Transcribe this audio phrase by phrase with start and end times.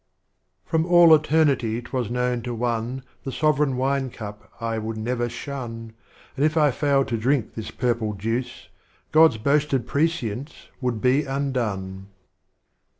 [0.67, 5.29] Crom all Eternity 't was known to one The Sovereign Wine Cup I would never
[5.29, 5.93] shun.
[6.35, 8.69] And if I faUed to drink this Purple Juice,—
[9.11, 12.07] God's boasted Prescience would be undone.